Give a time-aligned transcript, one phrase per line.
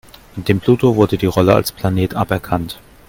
[0.35, 2.79] Dem Pluto wurde die Rolle als Planet aberkannt.